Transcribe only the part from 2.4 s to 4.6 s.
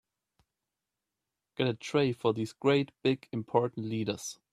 great big important leaders.